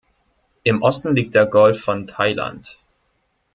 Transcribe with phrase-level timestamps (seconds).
[0.63, 2.79] Im Osten liegt der Golf von Thailand.